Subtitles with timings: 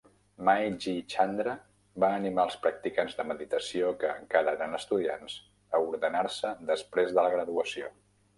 [0.47, 1.51] Mae Ji Chandra
[2.03, 5.37] va animar els practicants de meditació que encara eren estudiants
[5.75, 7.95] a ordenar-se després de la graduació.